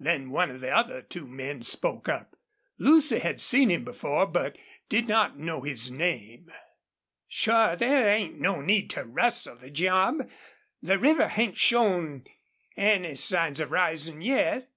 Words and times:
Then 0.00 0.30
one 0.30 0.50
of 0.50 0.60
the 0.60 0.70
other 0.76 1.00
two 1.00 1.28
men 1.28 1.62
spoke 1.62 2.08
up. 2.08 2.34
Lucy 2.76 3.20
had 3.20 3.40
seen 3.40 3.70
him 3.70 3.84
before, 3.84 4.26
but 4.26 4.58
did 4.88 5.06
not 5.06 5.38
know 5.38 5.60
his 5.60 5.92
name. 5.92 6.50
"Sure 7.28 7.76
there 7.76 8.08
ain't 8.08 8.44
any 8.44 8.62
need 8.66 8.90
to 8.90 9.04
rustle 9.04 9.54
the 9.54 9.70
job. 9.70 10.28
The 10.82 10.98
river 10.98 11.28
hain't 11.28 11.56
showed 11.56 12.28
any 12.76 13.14
signs 13.14 13.60
of 13.60 13.70
risin' 13.70 14.22
yet. 14.22 14.66